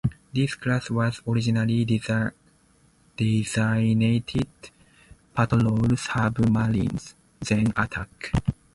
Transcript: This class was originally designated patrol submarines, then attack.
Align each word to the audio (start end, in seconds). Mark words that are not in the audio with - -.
This 0.33 0.55
class 0.55 0.89
was 0.89 1.21
originally 1.27 1.85
designated 3.15 4.47
patrol 5.35 5.95
submarines, 5.95 7.13
then 7.39 7.71
attack. 7.77 8.31